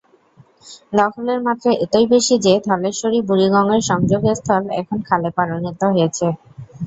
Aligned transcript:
দখলের 0.93 1.39
মাত্রা 1.43 1.71
এতই 1.77 2.05
বেশি 2.13 2.35
যে, 2.45 2.53
ধলেশ্বরী-বুড়িগঙ্গার 2.67 3.81
সংযোগস্থল 3.89 4.63
এখন 4.81 4.97
খালে 5.07 5.29
পরিণত 5.37 5.81
হয়েছে। 5.91 6.27